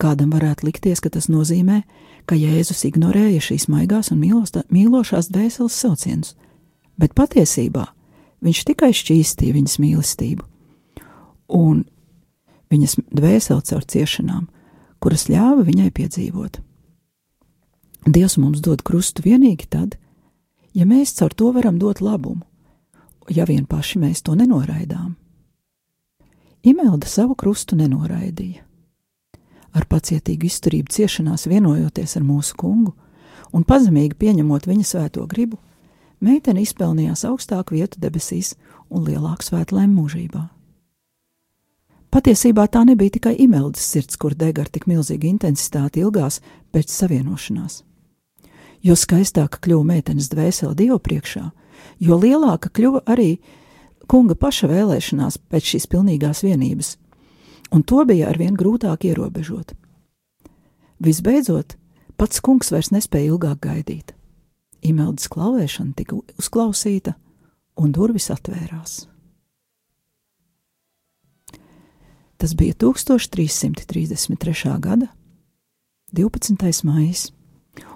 Kādam 0.00 0.30
varētu 0.32 0.68
likties, 0.68 1.00
ka 1.02 1.10
tas 1.12 1.28
nozīmē, 1.30 1.82
ka 2.26 2.38
Jēzus 2.38 2.84
ignorēja 2.88 3.42
šīs 3.50 3.66
maigās 3.72 4.12
un 4.14 4.22
mīlošās 4.22 5.30
dvēseles 5.32 5.76
saucienus, 5.76 6.36
bet 7.00 7.16
patiesībā 7.18 7.88
viņš 8.44 8.62
tikai 8.70 8.92
šķīstīja 8.96 9.56
viņas 9.56 9.80
mīlestību 9.82 10.46
un 11.50 11.84
viņas 12.70 12.96
dvēseli 13.10 13.66
caur 13.70 13.84
ciešanām, 13.84 14.46
kuras 15.00 15.28
ļāva 15.30 15.64
viņai 15.66 15.90
piedzīvot. 15.96 16.60
Dievs 18.06 18.38
mums 18.40 18.62
dod 18.64 18.82
krustu 18.86 19.24
vienīgi 19.26 19.68
tad, 19.68 19.96
ja 20.72 20.86
mēs 20.88 21.12
caur 21.18 21.34
to 21.34 21.50
varam 21.52 21.78
dot 21.78 22.00
labumu, 22.00 22.46
ja 23.28 23.44
vien 23.44 23.66
paši 23.66 24.00
mēs 24.00 24.22
to 24.24 24.34
nenoraidām. 24.38 25.16
Imelda 26.62 27.08
savu 27.08 27.34
krustu 27.34 27.76
nenoraidīja. 27.76 28.64
Ar 29.72 29.86
pacietīgu 29.86 30.48
izturību 30.48 30.90
ciešanās 30.92 31.46
vienojoties 31.48 32.16
ar 32.18 32.24
mūsu 32.26 32.56
kungu 32.58 32.94
un 33.54 33.64
pazemīgi 33.64 34.18
pieņemot 34.18 34.66
viņa 34.66 34.86
svēto 34.86 35.26
gribu, 35.30 35.60
meitene 36.20 36.64
izpelnījās 36.64 37.24
augstāku 37.28 37.78
vietu 37.78 38.00
debesīs 38.02 38.56
un 38.90 39.06
lielāku 39.06 39.46
svētlēm 39.46 39.94
mūžībā. 39.94 40.48
Patiesībā 42.10 42.64
tā 42.66 42.82
nebija 42.82 43.14
tikai 43.14 43.36
Imeldas 43.38 43.84
sirds, 43.86 44.16
kur 44.18 44.34
deg 44.34 44.58
ar 44.58 44.66
tik 44.66 44.88
milzīgu 44.90 45.28
intensitāti 45.30 46.02
ilgās 46.02 46.40
pēc 46.74 46.90
savienošanās. 46.90 47.84
Jo 48.82 48.96
skaistāka 48.98 49.60
kļuva 49.62 49.86
meitenes 49.92 50.30
dvēsele 50.32 50.74
Dievu 50.74 50.98
priekšā, 50.98 51.44
jo 52.02 52.18
lielāka 52.18 52.72
kļuva 52.74 53.04
arī 53.06 53.36
kunga 54.10 54.34
paša 54.34 54.70
vēlēšanās 54.72 55.38
pēc 55.52 55.74
šīs 55.74 55.86
pilnīgās 55.92 56.42
vienības, 56.42 56.96
un 57.70 57.86
to 57.86 58.02
bija 58.08 58.32
arvien 58.32 58.58
grūtāk 58.58 59.06
ierobežot. 59.06 59.76
Visbeidzot, 60.98 61.76
pats 62.18 62.42
kungs 62.42 62.72
vairs 62.74 62.90
nespēja 62.90 63.36
ilgāk 63.36 63.62
gaidīt. 63.68 64.16
Imeldas 64.82 65.30
klauvēšana 65.30 65.94
tika 65.94 66.18
uzklausīta, 66.40 67.14
un 67.78 67.94
durvis 67.94 68.30
atvērās. 68.34 69.04
Tas 72.40 72.54
bija 72.54 72.74
1333. 72.74 74.78
gada 74.78 75.06
12. 76.12 76.84
maijs, 76.84 77.32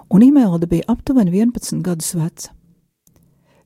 un 0.09 0.23
Imelda 0.23 0.65
bija 0.65 0.83
aptuveni 0.87 1.31
11 1.31 1.81
gadus 1.81 2.13
veca. 2.13 2.51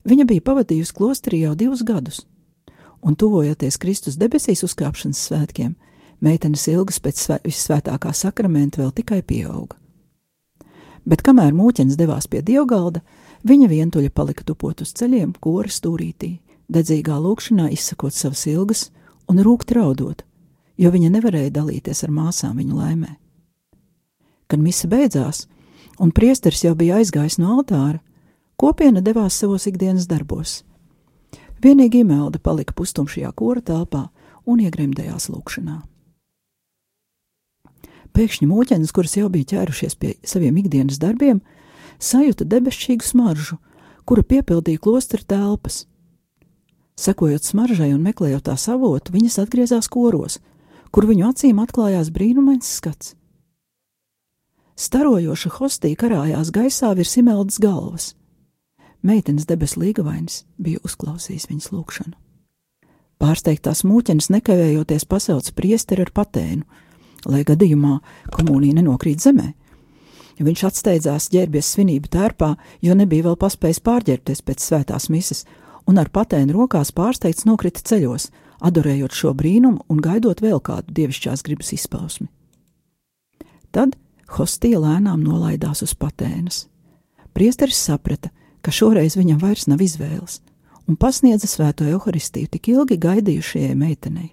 Viņa 0.08 0.24
bija 0.24 0.40
pavadījusi 0.40 0.94
klosterī 0.96 1.42
jau 1.42 1.52
divus 1.54 1.82
gadus, 1.84 2.22
un 3.04 3.12
tuvojoties 3.12 3.76
Kristus 3.76 4.16
debesīs 4.16 4.64
uzkāpšanas 4.64 5.20
svētkiem, 5.28 5.74
meitenes 6.24 6.64
ilgas 6.72 6.96
pēc 7.04 7.26
visvētākā 7.44 8.14
sakramenta 8.16 8.80
vēl 8.80 8.94
tikai 9.02 9.20
pieauga. 9.20 9.76
Bet 11.04 11.20
kamēr 11.20 11.52
mūķens 11.52 12.00
devās 12.00 12.24
pie 12.24 12.40
dievgalda, 12.40 13.04
viņa 13.44 13.68
vientuļa 13.68 14.14
palika 14.16 14.48
tupot 14.48 14.80
uz 14.80 14.96
ceļiem, 14.96 15.36
kora 15.44 15.68
stūrītī, 15.68 16.38
dedzīgā 16.72 17.20
lūkšanā 17.20 17.68
izsakot 17.76 18.16
savas 18.16 18.48
ilgas 18.48 18.88
un 19.28 19.44
rūkti 19.44 19.76
raudot, 19.76 20.24
jo 20.80 20.90
viņa 20.90 21.12
nevarēja 21.12 21.52
dalīties 21.60 22.02
ar 22.06 22.14
māsām 22.16 22.56
viņu 22.56 22.80
laimē. 22.80 23.12
Kad 24.48 24.64
mise 24.64 24.88
beidzās, 24.90 25.44
un 26.00 26.10
priesteris 26.16 26.64
jau 26.64 26.74
bija 26.74 26.98
aizgājis 26.98 27.38
no 27.38 27.58
altāra, 27.58 28.00
kopiena 28.56 29.04
devās 29.04 29.36
savos 29.36 29.68
ikdienas 29.70 30.08
darbos– 30.10 30.58
Vienīgi 31.60 32.00
Imelda 32.00 32.38
palika 32.40 32.72
pustumšajā 32.72 33.34
kora 33.36 33.60
telpā 33.60 34.06
un 34.48 34.62
iegremdējās 34.64 35.28
lūkšanā. 35.28 35.76
Pēkšņi 38.16 38.46
mūķenes, 38.48 38.92
kuras 38.96 39.18
jau 39.18 39.28
bija 39.30 39.50
ķērušies 39.52 39.98
pie 40.00 40.14
saviem 40.26 40.56
ikdienas 40.62 40.98
darbiem, 41.02 41.42
sajūta 42.00 42.46
debesšķīgu 42.48 43.06
smaržu, 43.06 43.58
kura 44.08 44.24
piepildīja 44.24 44.80
klostra 44.80 45.20
telpas. 45.20 45.84
Sekojot 46.96 47.44
smaržai 47.44 47.92
un 47.92 48.00
meklējot 48.08 48.48
tās 48.48 48.64
avotu, 48.72 49.12
viņas 49.12 49.38
atgriezās 49.44 49.88
koros, 49.92 50.40
kur 50.90 51.08
viņu 51.10 51.30
acīm 51.30 51.60
atklājās 51.62 52.12
brīnumains 52.14 52.70
skats. 52.78 53.14
Starojoša 54.80 55.52
hostija 55.58 55.98
karājās 56.00 56.52
gaisā 56.54 56.94
virs 56.96 57.18
Imeldas 57.20 57.60
galvas 57.60 58.14
meitenes 59.02 59.46
debesu 59.48 59.80
līgavainis 59.80 60.44
bija 60.60 60.80
uzklausījis 60.84 61.48
viņas 61.50 61.70
lūgšanu. 61.72 62.16
Pārsteigtās 63.20 63.82
mūķenes 63.84 64.30
nekavējoties 64.32 65.04
pasauca 65.08 65.54
priesteri 65.56 66.06
ar 66.06 66.12
patēnu, 66.16 66.64
lai 67.28 67.42
gadījumā 67.44 67.98
komunija 68.32 68.78
nenokrīt 68.78 69.20
zemē. 69.20 69.52
Viņš 70.40 70.62
atsteidzās 70.70 71.28
ģērbies 71.34 71.74
svinību 71.74 72.08
tērpā, 72.14 72.54
jo 72.80 72.94
nebija 72.96 73.26
vēl 73.26 73.36
paspējis 73.42 73.82
pārģērbties 73.84 74.40
pēc 74.46 74.64
svētās 74.64 75.10
mises, 75.12 75.44
un 75.90 75.98
ar 75.98 76.10
patēnu 76.14 76.54
rokās 76.54 76.92
pārsteigts 76.94 77.46
nokrita 77.48 77.82
ceļos, 77.82 78.28
adorējot 78.62 79.16
šo 79.16 79.32
brīnumu 79.34 79.82
un 79.90 80.02
gaidot 80.04 80.42
vēl 80.42 80.60
kādu 80.62 80.94
dievišķās 80.94 81.42
gribas 81.46 81.72
izpausmi. 81.74 82.28
Tad 83.74 83.96
hostija 84.36 84.80
lēnām 84.82 85.22
nolaidās 85.24 85.82
uz 85.86 85.94
patēnas. 85.98 86.66
Priesteris 87.34 87.78
saprata, 87.78 88.30
ka 88.62 88.74
šoreiz 88.74 89.16
viņam 89.18 89.40
vairs 89.42 89.66
nav 89.70 89.82
izvēles, 89.82 90.40
un 90.86 90.98
pasniedza 90.98 91.48
svēto 91.50 91.86
evaharistiju 91.88 92.50
tik 92.50 92.70
ilgi 92.74 92.98
gaidījušajai 93.00 93.74
meitenei. 93.78 94.30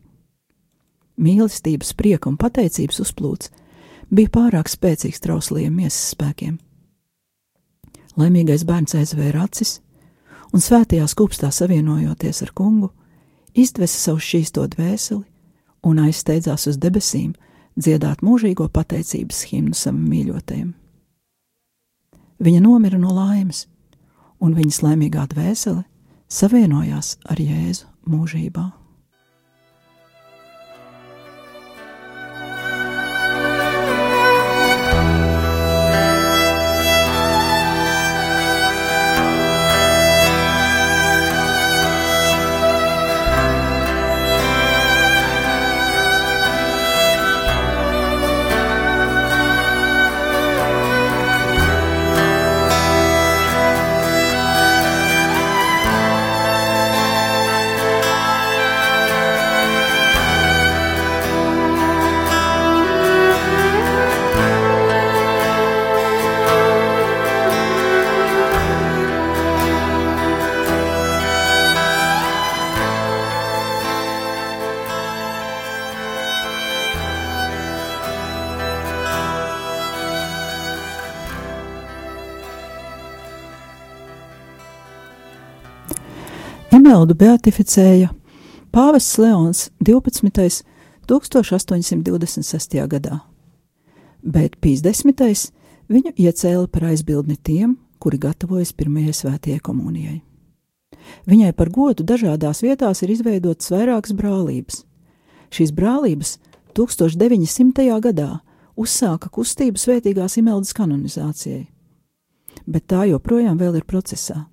Mīlestības, 1.18 1.96
prieka 1.98 2.30
un 2.30 2.38
pateicības 2.38 3.02
uzplūds 3.02 3.50
bija 4.14 4.30
pārāk 4.34 4.70
spēcīgs 4.70 5.24
trausliem 5.24 5.74
miesas 5.82 6.14
spēkiem. 6.14 6.60
Laimīgais 8.18 8.66
bērns 8.66 8.98
aizvēra 8.98 9.46
acis, 9.46 9.80
un 10.54 10.64
svētajā 10.64 11.08
skūpstā 11.10 11.52
savienojoties 11.54 12.44
ar 12.46 12.54
kungu, 12.56 12.92
izdvesa 13.58 14.00
savu 14.08 14.24
šķīsto 14.24 14.68
dvēseli 14.76 15.26
un 15.88 16.02
aizsteidzās 16.04 16.68
uz 16.72 16.80
debesīm 16.82 17.34
dziedāt 17.78 18.24
mūžīgo 18.26 18.68
pateicības 18.74 19.44
himnu 19.52 19.78
savam 19.78 20.08
mīļotajam. 20.10 20.74
Viņa 22.38 22.62
nomira 22.62 23.00
no 23.02 23.14
laimes, 23.16 23.66
un 24.40 24.54
viņas 24.58 24.84
laimīgā 24.86 25.26
dvēsele 25.32 25.84
savienojās 26.30 27.16
ar 27.26 27.40
Jēzu 27.42 27.88
mūžībā. 28.10 28.68
Imeldu 86.98 87.14
beatificēja 87.14 88.08
Pāvests 88.74 89.20
Leons 89.22 89.68
12. 89.86 90.64
1826. 91.06 92.74
gadā, 92.90 93.20
bet 94.26 94.56
50. 94.66 95.52
viņu 95.94 96.14
iecēla 96.18 96.66
par 96.74 96.88
aizbildni 96.90 97.38
tiem, 97.38 97.76
kuri 98.02 98.18
gatavojas 98.18 98.74
pirmajai 98.74 99.14
svētajai 99.14 99.62
komunijai. 99.62 100.16
Viņai 101.30 101.52
par 101.54 101.70
godu 101.70 102.02
dažādās 102.02 102.64
vietās 102.66 103.04
ir 103.06 103.14
izveidotas 103.14 103.70
vairākas 103.76 104.18
brālības. 104.18 104.82
Šīs 105.54 105.76
brālības 105.78 106.40
1900. 106.74 107.86
gadā 108.10 108.40
uzsāka 108.74 109.30
kustību 109.30 109.78
svētīgās 109.78 110.40
imeldas 110.42 110.74
kanonizācijai, 110.74 111.68
bet 112.66 112.90
tā 112.90 113.06
joprojām 113.14 113.62
ir 113.62 113.86
procesā, 113.86 114.48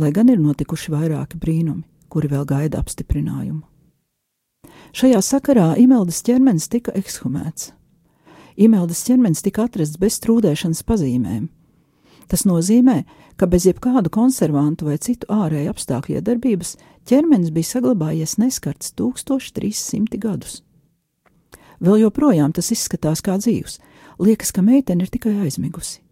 lai 0.00 0.10
gan 0.16 0.32
ir 0.32 0.40
notikuši 0.40 0.96
vairāki 0.96 1.36
brīnumi, 1.36 1.89
kuri 2.10 2.30
vēl 2.30 2.46
gaida 2.48 2.80
apstiprinājumu. 2.82 3.62
Šajā 4.96 5.20
sakarā 5.22 5.68
imeldas 5.78 6.20
ķermenis 6.26 6.66
tika 6.70 6.92
ekshumēts. 6.98 7.70
Imeldas 8.60 9.04
ķermenis 9.06 9.44
tika 9.46 9.68
atrasts 9.68 10.00
bez 10.00 10.18
trūdēšanas 10.24 10.82
pazīmēm. 10.86 11.48
Tas 12.30 12.44
nozīmē, 12.46 13.04
ka 13.38 13.46
bez 13.50 13.64
jebkādu 13.66 14.10
konservantu 14.14 14.86
vai 14.90 14.98
citu 15.02 15.26
ārēju 15.34 15.72
apstākļu 15.72 16.18
iedarbības 16.18 16.76
ķermenis 17.10 17.54
bija 17.54 17.70
saglabājies 17.70 18.36
neskarts 18.38 18.92
1300 18.98 20.20
gadus. 20.20 20.60
Vēl 21.80 22.02
joprojām 22.04 22.52
tas 22.52 22.70
izskatās 22.74 23.22
kā 23.24 23.38
dzīvs, 23.40 23.78
liekas, 24.20 24.52
ka 24.52 24.62
meitene 24.62 25.06
ir 25.06 25.10
tikai 25.10 25.38
aizmigusi. 25.46 26.02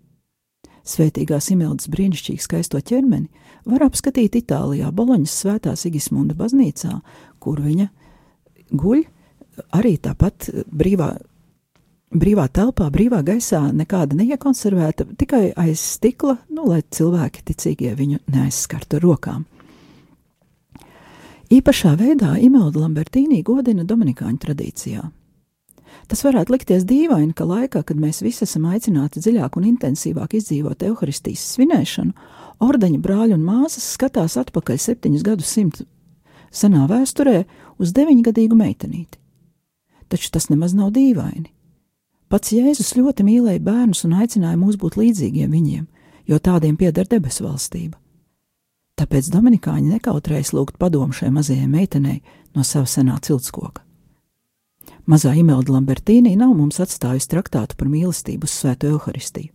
Svētīgās 0.89 1.51
Imeldas 1.53 1.91
brīnišķīgi 1.93 2.41
skaisto 2.41 2.81
ķermeni 2.81 3.29
var 3.69 3.85
apskatīt 3.89 4.39
Itālijā, 4.41 4.91
Boloņas 4.95 5.35
svētā 5.43 5.75
Sigismunda 5.77 6.37
baznīcā, 6.39 6.99
kur 7.43 7.61
viņa 7.65 7.89
guļ 8.73 9.03
arī 9.77 9.97
tāpat 10.03 10.49
brīvā, 10.71 11.11
brīvā 12.15 12.49
telpā, 12.55 12.89
brīvā 12.95 13.21
gaisā, 13.27 13.61
nekāda 13.75 14.19
neiekonservēta, 14.19 15.09
tikai 15.19 15.45
aiz 15.57 15.83
stikla, 15.97 16.39
nu, 16.55 16.69
lai 16.71 16.83
cilvēki 16.83 17.45
ticīgie 17.53 17.95
viņu 17.99 18.23
neaizskartu 18.33 18.99
ar 19.01 19.07
rokām. 19.09 19.47
Īpašā 21.49 21.95
veidā 21.97 22.35
Imelda 22.45 22.83
Lambertīnī 22.83 23.41
godina 23.47 23.87
Dominikāņu 23.89 24.43
tradīcijā. 24.43 25.07
Tas 26.09 26.25
varētu 26.25 26.55
likties 26.55 26.87
dīvaini, 26.89 27.35
ka 27.37 27.45
laikā, 27.45 27.83
kad 27.85 28.01
mēs 28.01 28.23
visi 28.25 28.47
esam 28.47 28.65
aicināti 28.71 29.21
dziļāk 29.21 29.59
un 29.61 29.69
intensīvāk 29.69 30.39
izdzīvot 30.39 30.83
evaharistijas 30.89 31.45
svinēšanu, 31.55 32.15
ordeņa 32.65 33.01
brāļi 33.05 33.37
un 33.37 33.45
māsas 33.45 33.87
skatās 33.95 34.39
atpakaļ 34.41 34.81
septiņus 34.87 35.27
gadus 35.27 35.53
simtu 35.53 35.87
senā 36.55 36.87
vēsturē 36.89 37.43
uz 37.79 37.93
deviņgadīgu 37.97 38.57
meitenīti. 38.57 39.19
Taču 40.09 40.33
tas 40.33 40.49
nemaz 40.49 40.75
nav 40.77 40.93
dīvaini. 40.97 41.51
Pats 42.29 42.53
Jēzus 42.53 42.95
ļoti 42.97 43.25
mīlēja 43.25 43.61
bērnus 43.65 44.05
un 44.05 44.19
aicināja 44.21 44.57
mūs 44.61 44.77
būt 44.81 44.99
līdzīgiem 45.01 45.53
viņiem, 45.53 45.87
jo 46.29 46.39
tādiem 46.39 46.77
pieder 46.77 47.09
debesu 47.09 47.47
valstība. 47.47 47.97
Tāpēc 48.99 49.31
Dominikāņi 49.33 49.95
nekautrējas 49.95 50.53
lūgt 50.57 50.77
padomu 50.81 51.15
šai 51.15 51.31
mazajai 51.33 51.69
meitenei 51.71 52.19
no 52.57 52.65
sava 52.67 52.89
senā 52.91 53.17
ciltskoka. 53.23 53.88
Mazā 55.09 55.31
Imelda 55.41 55.73
Lambertīnī 55.73 56.35
nav 56.37 56.51
mums 56.53 56.83
atstājusi 56.85 57.31
traktātu 57.33 57.79
par 57.81 57.89
mīlestību 57.89 58.45
uz 58.45 58.53
Svēto 58.53 58.91
Euharistiju. 58.93 59.55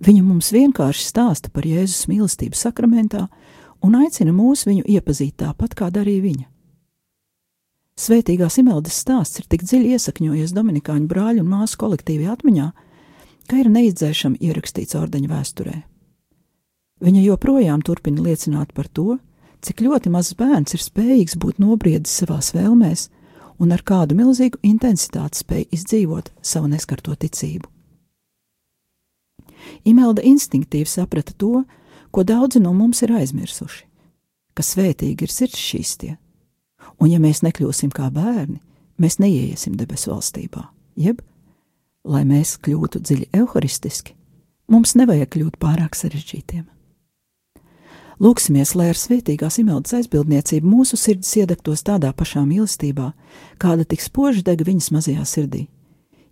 Viņa 0.00 0.22
mums 0.24 0.48
vienkārši 0.54 1.04
stāsta 1.04 1.50
par 1.52 1.66
Jēzus 1.68 2.06
mīlestību 2.08 2.56
sakramentā 2.56 3.26
un 3.84 3.98
aicina 3.98 4.32
mūs 4.32 4.64
viņu 4.64 4.86
iepazīt 4.88 5.36
tāpat, 5.42 5.74
kā 5.76 5.90
darīja 5.92 6.22
viņa. 6.24 6.46
Svētīgās 7.98 8.56
Imeldas 8.62 8.96
stāsts 9.02 9.42
ir 9.42 9.48
tik 9.50 9.66
dziļi 9.66 9.92
iesakņojies 9.98 10.54
Dominikāņu 10.56 11.10
brāļu 11.10 11.42
un 11.42 11.52
māsu 11.52 11.80
kolektīvajā 11.82 12.38
atmiņā, 12.38 12.70
ka 13.50 13.60
ir 13.60 13.68
neizdzēšami 13.74 14.40
ierakstīts 14.40 14.96
ordeņa 14.96 15.32
vēsturē. 15.34 15.76
Viņa 17.04 17.26
joprojām 17.26 17.82
turpina 17.84 18.24
liecināt 18.24 18.72
par 18.72 18.88
to, 18.88 19.18
cik 19.60 19.82
ļoti 19.84 20.14
mazs 20.14 20.38
bērns 20.38 20.78
ir 20.78 20.82
spējīgs 20.86 21.36
būt 21.42 21.60
nobriedis 21.60 22.14
savās 22.22 22.54
vēlmēs 22.54 23.08
un 23.58 23.74
ar 23.74 23.82
kādu 23.82 24.16
milzīgu 24.18 24.60
intensitāti 24.66 25.42
spēj 25.42 25.66
izdzīvot 25.74 26.30
savu 26.42 26.70
neskarto 26.70 27.14
ticību. 27.14 27.68
Imelda 29.88 30.22
instinktīvi 30.24 30.88
saprata 30.88 31.34
to, 31.36 31.64
ko 32.10 32.24
daudzi 32.24 32.62
no 32.62 32.72
mums 32.72 33.02
ir 33.04 33.12
aizmirsuši, 33.18 33.84
ka 34.54 34.64
svētīgi 34.64 35.26
ir 35.26 35.34
sirds 35.34 35.58
šķīstie, 35.58 36.14
un 37.02 37.10
ja 37.12 37.18
mēs 37.22 37.42
nekļūsim 37.44 37.92
kā 37.94 38.08
bērni, 38.14 38.60
mēs 38.98 39.18
neieiesim 39.22 39.76
debesu 39.78 40.14
valstībā, 40.14 40.64
jeb, 40.98 41.20
lai 42.08 42.24
mēs 42.26 42.56
kļūtu 42.62 43.02
dziļi 43.02 43.30
evaharistiski, 43.34 44.14
mums 44.72 44.94
nevajag 44.98 45.34
kļūt 45.34 45.60
pārāk 45.62 45.98
sarežģītiem. 45.98 46.66
Lūksimies, 48.18 48.72
lai 48.74 48.88
ar 48.90 48.98
svētīgās 48.98 49.60
imeldas 49.62 49.94
aizbildniecību 49.94 50.66
mūsu 50.66 50.96
sirds 50.98 51.30
iedegtos 51.38 51.84
tādā 51.86 52.10
pašā 52.10 52.40
mīlestībā, 52.42 53.12
kāda 53.62 53.84
tik 53.86 54.02
spoži 54.02 54.42
deg 54.42 54.64
viņas 54.66 54.88
mazajā 54.90 55.22
sirdī. 55.22 55.68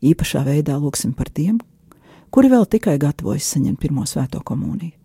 Īpašā 0.03 0.43
veidā 0.49 0.81
lūksim 0.83 1.13
par 1.15 1.31
tiem, 1.31 1.61
kuri 2.35 2.51
vēl 2.51 2.67
tikai 2.67 2.97
gatavojas 2.99 3.47
saņemt 3.55 3.79
pirmo 3.79 4.03
svēto 4.03 4.43
komuniju. 4.43 4.97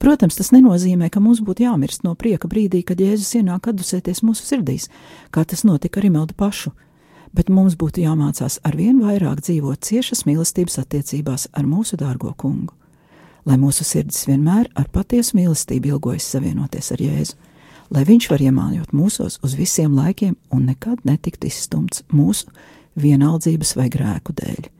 Protams, 0.00 0.38
tas 0.38 0.50
nenozīmē, 0.56 1.10
ka 1.12 1.20
mums 1.20 1.42
būtu 1.44 1.66
jāmirst 1.66 2.02
no 2.04 2.14
prieka 2.16 2.48
brīdī, 2.48 2.80
kad 2.82 3.00
Jēzus 3.00 3.36
ienāk 3.38 3.68
atdusēties 3.68 4.22
mūsu 4.24 4.48
sirdīs, 4.48 4.88
kā 5.30 5.44
tas 5.44 5.66
notika 5.68 6.00
ar 6.00 6.08
Imeldu 6.08 6.36
pašu, 6.36 6.72
bet 7.36 7.52
mums 7.52 7.76
būtu 7.76 8.02
jāmācās 8.06 8.56
arvien 8.64 9.04
vairāk 9.04 9.44
dzīvot 9.44 9.84
ciešas 9.84 10.24
mīlestības 10.24 10.80
attiecībās 10.80 11.50
ar 11.52 11.68
mūsu 11.68 12.00
dārgo 12.00 12.32
kungu 12.40 12.72
lai 13.44 13.56
mūsu 13.60 13.84
sirdis 13.84 14.24
vienmēr 14.28 14.70
ar 14.74 14.88
patiesu 14.92 15.36
mīlestību 15.38 15.94
ilgojas 15.94 16.26
savienoties 16.34 16.92
ar 16.94 17.02
Jēzu, 17.04 17.36
lai 17.94 18.04
Viņš 18.08 18.28
var 18.30 18.42
iemāļot 18.42 18.94
mūsos 18.96 19.38
uz 19.44 19.56
visiem 19.58 19.94
laikiem 19.96 20.36
un 20.50 20.64
nekad 20.70 21.04
netikt 21.04 21.44
izstumts 21.44 22.02
mūsu 22.12 22.48
vienaldzības 22.96 23.74
vai 23.76 23.90
grēku 23.92 24.34
dēļ. 24.36 24.70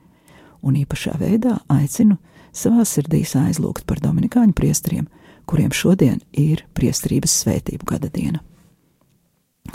Un 0.65 0.79
īpašā 0.81 1.13
veidā 1.21 1.59
aicinu 1.69 2.17
savā 2.55 2.85
sirdīs 2.87 3.35
aizlūgt 3.37 3.85
par 3.85 4.01
Dominikāņu 4.01 4.55
priesteriem, 4.57 5.07
kuriem 5.45 5.71
šodien 5.71 6.21
ir 6.33 6.65
priesterības 6.73 7.35
svētību 7.43 7.85
gada 7.85 8.09
diena. 8.09 8.41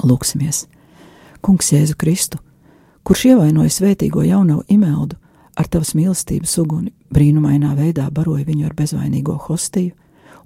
Lūksimies! 0.03 0.67
Kungs 1.41 1.71
Jēzu 1.73 1.97
Kristu, 1.97 2.41
kurš 3.07 3.31
ievainoja 3.31 3.73
svētīgo 3.73 4.25
jauno 4.27 4.61
imeldu, 4.69 5.17
ar 5.61 5.69
tavas 5.69 5.93
mīlestības 5.97 6.55
uguni 6.63 6.95
brīnumainā 7.13 7.75
veidā 7.77 8.07
baroja 8.15 8.47
viņu 8.49 8.69
ar 8.71 8.77
bezvainīgo 8.79 9.37
hostiju 9.45 9.93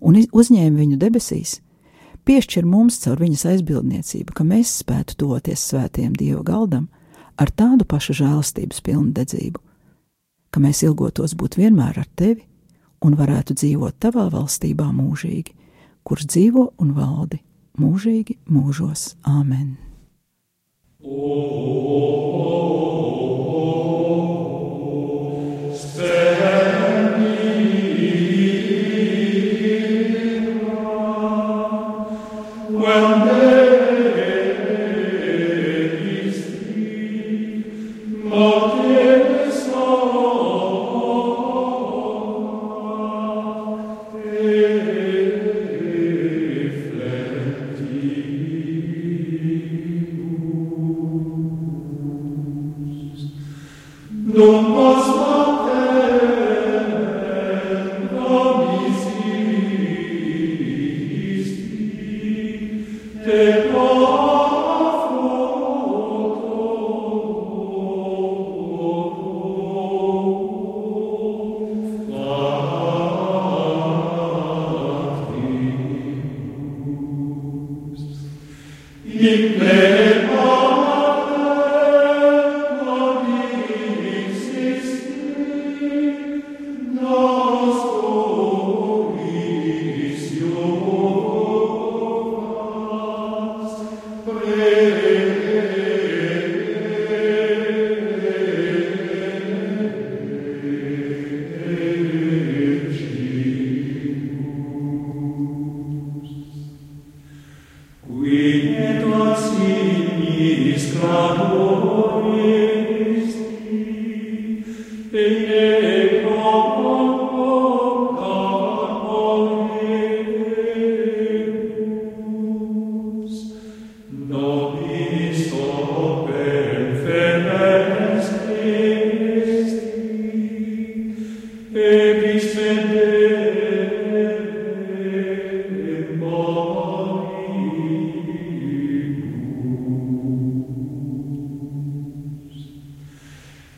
un 0.05 0.19
uzņēma 0.25 0.81
viņu 0.81 0.99
debesīs, 1.01 1.59
piešķir 2.27 2.67
mums 2.67 2.99
caur 3.05 3.21
viņas 3.23 3.47
aizbildniecību, 3.53 4.35
ka 4.35 4.47
mēs 4.47 4.81
spētu 4.83 5.19
tuvoties 5.21 5.69
svētiem 5.71 6.17
Dieva 6.19 6.43
galdam 6.47 6.89
ar 7.41 7.53
tādu 7.55 7.87
pašu 7.87 8.17
žēlastības 8.21 8.83
pilnu 8.85 9.13
dedzību, 9.15 9.63
ka 10.51 10.63
mēs 10.63 10.83
ilgotos 10.87 11.37
būt 11.39 11.59
vienmēr 11.61 12.03
ar 12.03 12.11
tevi 12.17 12.43
un 13.05 13.17
varētu 13.19 13.57
dzīvot 13.61 14.01
tavā 14.03 14.27
valstībā 14.33 14.89
mūžīgi, 14.97 15.55
kurš 16.03 16.29
dzīvo 16.33 16.69
un 16.81 16.95
valdi 16.97 17.41
mūžīgi 17.81 18.41
mūžos. 18.51 19.15
Āmen! 19.29 19.77
Oh. 21.05 21.84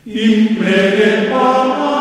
in 0.09 0.55
plene 0.55 1.96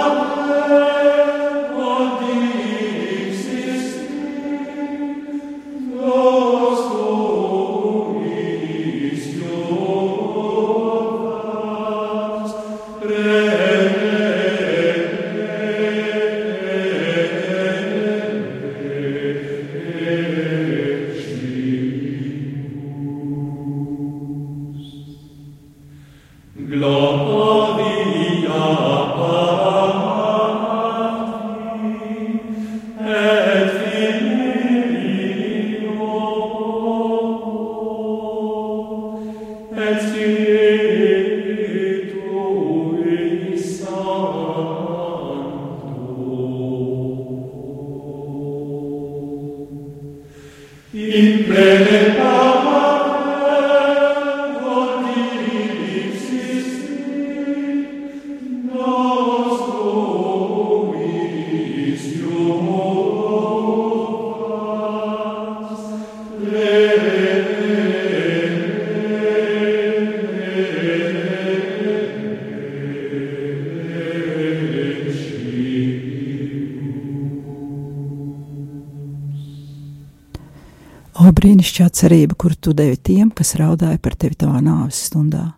O 81.57 81.59
brīnišķīgā 81.59 81.88
cerība, 81.88 82.35
kuru 82.37 82.53
tu 82.61 82.73
devi 82.77 82.99
tiem, 83.01 83.31
kas 83.33 83.55
raudāja 83.57 83.97
par 83.97 84.12
tevi 84.12 84.35
tavā 84.37 84.59
nāves 84.61 84.99
stundā, 85.09 85.55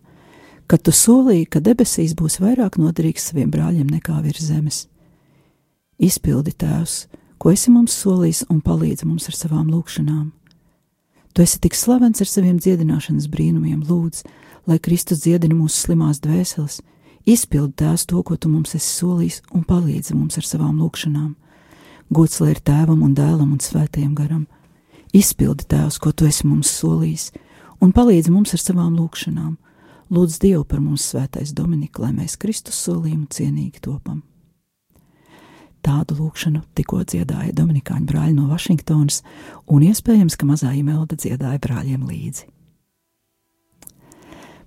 kad 0.63 0.79
tu 0.79 0.93
solīji, 0.95 1.49
ka 1.51 1.59
debesīs 1.59 2.13
būs 2.15 2.37
vairāk 2.39 2.77
noderīgs 2.79 3.25
saviem 3.27 3.49
brāļiem 3.51 3.89
nekā 3.91 4.21
virs 4.23 4.45
zemes. 4.47 4.77
Izpildi 5.99 6.53
tēvs, 6.55 7.09
ko 7.35 7.51
esi 7.51 7.73
mums 7.73 7.97
solījis, 7.99 8.45
un 8.47 8.61
palīdzi 8.63 9.09
mums 9.09 9.27
ar 9.27 9.35
savām 9.35 9.67
lūgšanām. 9.67 10.29
Tu 11.35 11.43
esi 11.43 11.59
tik 11.59 11.75
slavens 11.75 12.23
ar 12.23 12.31
saviem 12.31 12.61
dziedināšanas 12.63 13.27
brīnumiem, 13.27 13.81
lūdz, 13.83 14.23
lai 14.71 14.79
Kristus 14.79 15.25
dziedina 15.25 15.57
mūsu 15.57 15.81
slimās 15.83 16.21
dvēseles, 16.23 16.79
izpildi 17.27 17.75
tās 17.83 18.07
to, 18.07 18.23
ko 18.23 18.37
tu 18.39 18.47
mums 18.47 18.71
esi 18.71 18.87
solījis, 19.01 19.41
un 19.51 19.67
palīdzi 19.67 20.15
mums 20.15 20.39
ar 20.39 20.47
savām 20.47 20.79
lūgšanām. 20.79 21.35
Gods 22.07 22.39
lai 22.39 22.53
ir 22.55 22.63
tēvam 22.63 23.03
un 23.03 23.11
dēlam 23.19 23.51
un 23.51 23.59
svētajam 23.59 24.15
garam 24.15 24.47
Izpildi 25.15 25.65
tēvs, 25.69 25.97
ko 25.97 26.11
tu 26.13 26.27
esi 26.29 26.45
mums 26.45 26.69
solījis, 26.79 27.31
un 27.81 27.93
palīdzi 27.95 28.33
mums 28.33 28.53
ar 28.53 28.61
savām 28.61 28.97
lūgšanām. 28.99 29.55
Lūdz 30.13 30.39
Dievu 30.41 30.63
par 30.65 30.81
mums 30.81 31.05
svētais 31.05 31.53
Dominika, 31.53 32.01
lai 32.01 32.13
mēs 32.15 32.37
Kristus 32.41 32.77
solījumu 32.85 33.27
cienīgi 33.33 33.81
topam. 33.85 34.23
Tādu 35.85 36.17
lūgšanu 36.17 36.63
tikko 36.75 37.03
dziedāja 37.07 37.53
Dominikāņu 37.55 38.09
brāļi 38.09 38.35
no 38.35 38.49
Vašingtonas, 38.49 39.21
un 39.69 39.85
iespējams, 39.87 40.35
ka 40.35 40.47
mazā 40.49 40.73
imelda 40.75 41.17
dziedāja 41.17 41.61
brāļiem 41.63 42.03
līdzi. 42.09 42.49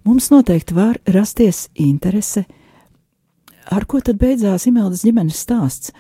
Mums 0.03 0.31
noteikti 0.33 0.75
var 0.75 0.99
rasties 1.07 1.69
interese, 1.79 2.47
ar 3.71 3.87
ko 3.87 4.01
tad 4.01 4.19
beidzās 4.19 4.67
Imeldas 4.67 5.05
ģimenes 5.07 5.39
stāsts, 5.45 5.93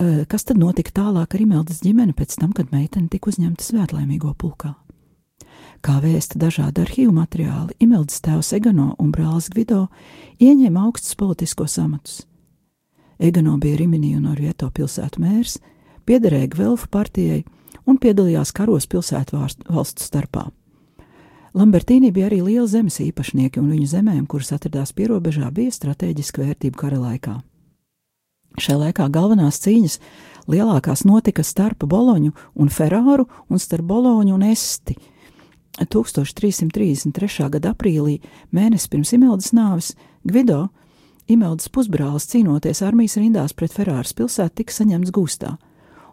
Eh, 0.00 0.22
kas 0.24 0.46
tad 0.48 0.56
notika 0.56 0.94
tālāk 0.96 1.34
ar 1.34 1.42
Imeldas 1.42 1.82
ģimeni 1.84 2.14
pēc 2.16 2.38
tam, 2.40 2.54
kad 2.56 2.70
meitene 2.72 3.10
tika 3.12 3.28
uzņemta 3.28 3.66
svētlaimīgo 3.66 4.32
pulkā? 4.32 4.72
Kā 5.84 5.98
vēsta 6.00 6.38
dažādi 6.40 6.80
arhīvu 6.84 7.12
materiāli, 7.16 7.76
Imeldas 7.84 8.22
tēvs 8.24 8.54
Egano 8.56 8.94
un 9.00 9.10
brālis 9.12 9.50
Gvido 9.52 9.88
ieņēma 10.40 10.86
augstus 10.86 11.18
politiskos 11.20 11.76
amatus. 11.82 12.22
Egano 13.20 13.58
bija 13.60 13.76
Rimini 13.76 14.14
un 14.16 14.30
Orvieto 14.32 14.70
pilsētu 14.72 15.20
mērs, 15.20 15.58
piederēja 16.08 16.48
Gvelfu 16.54 16.88
partijai 16.88 17.42
un 17.84 18.00
piedalījās 18.00 18.54
karos 18.56 18.88
pilsētu 18.88 19.36
valstu 19.68 20.06
starpā. 20.06 20.48
Lambertīni 21.54 22.12
bija 22.14 22.28
arī 22.28 22.40
liela 22.46 22.66
zemes 22.70 23.00
īpašnieki, 23.02 23.58
un 23.58 23.70
viņu 23.72 23.88
zemēm, 23.90 24.26
kuras 24.30 24.52
atradās 24.54 24.92
pierobežā, 24.94 25.48
bija 25.50 25.72
strateģiska 25.74 26.44
vērtība 26.44 26.78
kara 26.78 27.00
laikā. 27.02 27.40
Šajā 28.60 28.76
laikā 28.84 29.06
galvenās 29.10 29.58
cīņas 29.62 29.96
lielākās 30.50 31.02
notika 31.06 31.42
starp 31.46 31.86
Boloņu 31.90 32.32
un 32.54 32.70
Ferāru 32.70 33.26
un 33.50 33.62
starp 33.62 33.86
Boloņu 33.86 34.36
un 34.36 34.44
Esti. 34.46 34.94
1333. 35.80 37.48
gada 37.50 37.72
aprīlī, 37.74 38.18
mēnesis 38.54 38.90
pirms 38.90 39.14
Imeldas 39.16 39.50
nāves, 39.56 39.94
Gvido, 40.26 40.68
Imeldas 41.30 41.70
pusbrālis 41.70 42.26
cīnoties 42.30 42.82
armijas 42.82 43.16
rindās 43.18 43.54
pret 43.54 43.74
Ferāras 43.74 44.14
pilsētu, 44.18 44.60
tika 44.60 44.74
saņemts 44.74 45.14
gūstā, 45.14 45.54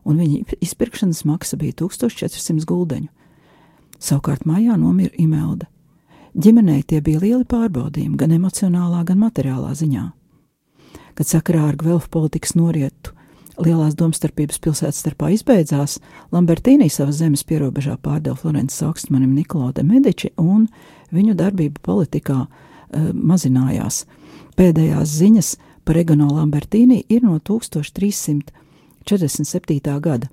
un 0.06 0.22
viņa 0.22 0.58
izpirkšanas 0.62 1.26
maksa 1.30 1.58
bija 1.58 1.78
1400 1.82 2.66
guldeņu. 2.70 3.10
Savukārt 4.00 4.46
mājā 4.46 4.78
nomira 4.78 5.16
Imelda. 5.18 5.66
Ģimenei 6.38 6.84
tie 6.86 7.02
bija 7.02 7.24
lieli 7.24 7.48
pārbaudījumi, 7.50 8.18
gan 8.18 8.36
emocionālā, 8.36 9.02
gan 9.08 9.24
materiālā 9.24 9.74
ziņā 9.74 10.12
kad 11.18 11.26
sakarā 11.26 11.72
ar 11.72 11.76
Gvelfu 11.76 12.10
politikas 12.14 12.54
norietu 12.54 13.10
lielās 13.58 13.96
domstarpības 13.98 14.60
pilsētas 14.62 15.02
starpā 15.02 15.34
izbeidzās, 15.34 15.98
Lambertīnī 16.30 16.94
savas 16.94 17.18
zemes 17.24 17.42
pierobežā 17.48 17.96
pārdeva 17.98 18.38
Florences 18.38 18.84
augstmanim 18.86 19.34
Nikolo 19.34 19.72
de 19.74 19.82
Medici, 19.84 20.30
un 20.38 20.68
viņu 21.10 21.34
darbība 21.40 21.80
politikā 21.88 22.46
uh, 22.46 22.50
mazinājās. 23.18 24.06
Pēdējās 24.58 25.08
ziņas 25.24 25.58
par 25.90 25.98
Egano 25.98 26.28
Lambertīnī 26.36 27.04
ir 27.10 27.22
no 27.26 27.40
1347. 27.40 30.00
gada. 30.06 30.28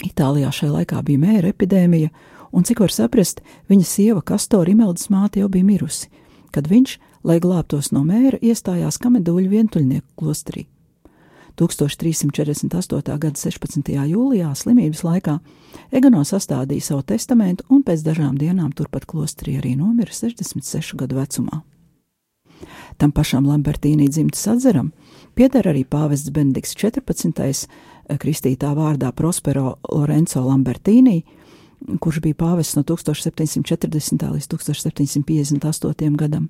Itālijā 0.00 0.50
šajā 0.52 0.72
laikā 0.78 1.02
bija 1.04 1.18
mēra 1.20 1.48
epidēmija, 1.52 2.08
un, 2.56 2.64
cik 2.64 2.80
var 2.80 2.94
saprast, 2.94 3.42
viņa 3.68 3.84
sieva 3.84 4.24
Kastora 4.24 4.72
Imeldas 4.72 5.10
māte 5.12 5.42
jau 5.42 5.50
bija 5.52 5.68
mirusi, 5.68 6.08
kad 6.54 6.70
viņš 6.72 6.96
lai 7.26 7.40
glābtos 7.42 7.90
no 7.94 8.04
mēra, 8.06 8.38
iestājās 8.38 9.00
Kameduļu 9.02 9.50
vientuļnieku 9.50 10.06
klosterī. 10.18 10.66
1348. 11.56 13.16
gada 13.18 13.40
16. 13.40 13.94
jūlijā 14.10 14.50
slimības 14.54 15.00
laikā 15.06 15.38
Egano 15.90 16.20
sastādīja 16.28 16.90
savu 16.90 17.06
testamentu 17.08 17.64
un 17.72 17.80
pēc 17.86 18.04
dažām 18.04 18.36
dienām 18.36 18.74
turpat 18.76 19.06
klosterī 19.08 19.56
arī 19.60 19.72
nomira 19.78 20.12
66 20.12 20.98
gadu 21.00 21.16
vecumā. 21.16 21.62
Tam 23.00 23.12
pašam 23.12 23.48
Lambertīnī 23.48 24.08
dzimtas 24.08 24.46
atzeram 24.52 24.92
pieder 25.34 25.66
arī 25.72 25.84
pāvests 25.88 26.32
Benedikts 26.32 26.76
14. 26.76 27.66
kristītā 28.20 28.74
vārdā 28.76 29.10
Prospero 29.16 29.78
Lorenzo 29.88 30.44
Lambertīnī, 30.44 31.22
kurš 32.00 32.20
bija 32.24 32.34
pāvests 32.34 32.76
no 32.76 32.82
1740. 32.82 34.30
līdz 34.32 34.48
1758. 34.52 36.16
gadam, 36.16 36.48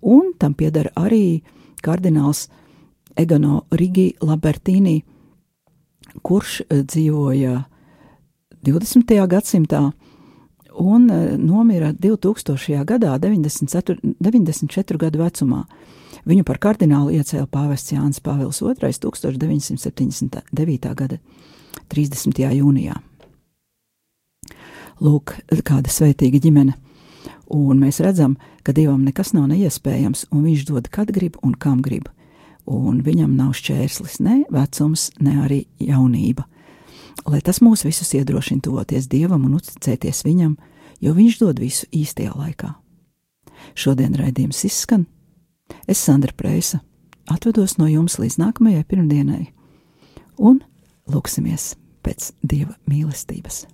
un 0.00 0.32
tam 0.38 0.54
pieder 0.54 0.90
arī 0.96 1.42
kardināls 1.82 2.48
Egano 3.16 3.64
Rigi 3.70 4.14
Labertīni, 4.22 5.02
kurš 6.22 6.60
eh, 6.62 6.82
dzīvoja 6.82 7.64
20. 8.62 9.26
gadsimtā 9.26 9.92
un 10.80 11.10
eh, 11.10 11.36
nomira 11.38 11.92
2000. 11.92 12.84
gadā, 12.84 13.18
94, 13.18 13.98
94 14.20 14.98
gadu 14.98 15.18
vecumā. 15.24 15.64
Viņu 16.28 16.44
par 16.44 16.58
kardinālu 16.60 17.10
iecēla 17.16 17.46
pāvests 17.48 17.94
Jānis 17.94 18.20
Pāvils 18.20 18.60
II 18.60 18.74
1979. 18.76 20.94
gada 20.94 21.18
30. 21.88 22.44
jūnijā. 22.60 23.09
Lūk, 25.00 25.32
kāda 25.64 25.88
svētīga 25.88 26.40
ģimene. 26.44 26.74
Un 27.50 27.80
mēs 27.80 28.02
redzam, 28.04 28.36
ka 28.62 28.74
Dievam 28.76 29.00
nekas 29.02 29.32
nav 29.32 29.48
neiespējams, 29.50 30.26
un 30.30 30.44
Viņš 30.44 30.66
dod, 30.68 30.90
kad 30.92 31.10
grib 31.14 31.38
un 31.42 31.54
kam 31.56 31.80
grib. 31.82 32.10
Un 32.68 33.00
viņam 33.02 33.32
nav 33.38 33.54
šķērslis 33.56 34.20
ne 34.20 34.42
vecums, 34.52 35.08
ne 35.18 35.38
arī 35.40 35.62
jaunība. 35.80 36.44
Lai 37.26 37.40
tas 37.40 37.62
mūs 37.64 37.86
visus 37.88 38.12
iedrošina 38.14 38.62
tuvoties 38.68 39.08
Dievam 39.08 39.48
un 39.48 39.56
uzticēties 39.56 40.22
Viņam, 40.28 40.54
jo 41.00 41.16
Viņš 41.16 41.40
dod 41.40 41.64
visu 41.64 41.88
īstajā 41.96 42.36
laikā. 42.36 42.74
Šodien 43.74 44.14
raidījums 44.20 44.62
izskan. 44.68 45.08
Es, 45.88 45.98
Sandra 45.98 46.32
Preisa, 46.36 46.84
atvedos 47.30 47.78
no 47.80 47.88
jums 47.88 48.20
līdz 48.20 48.40
nākamajai 48.44 48.84
pirmdienai, 48.84 49.44
un 50.36 50.60
lūksimies 51.08 51.74
pēc 52.04 52.32
Dieva 52.44 52.76
mīlestības 52.90 53.64